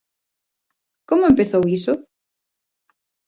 Como 1.09 1.25
empezou 1.31 1.63
iso? 1.77 1.93